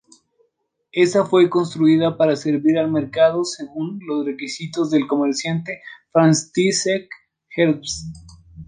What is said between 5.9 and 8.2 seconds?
František Herbst.